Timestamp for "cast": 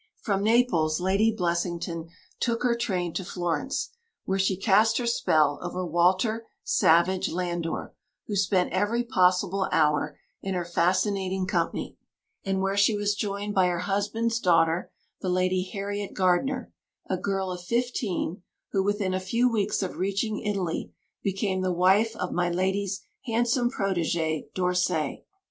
4.57-4.97